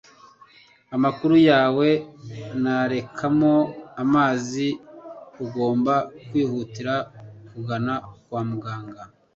[0.95, 1.87] Amaguru yawe
[2.63, 3.53] narekamo
[4.03, 4.67] amazi,
[5.43, 5.93] ugomba
[6.27, 6.93] kwihutira
[7.49, 7.93] kugana
[8.27, 9.01] kwa muganga